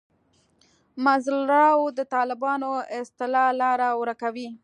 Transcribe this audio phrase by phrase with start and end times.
[1.03, 1.83] منځلارو
[2.15, 4.47] طالبانو اصطلاح لاره ورکوي.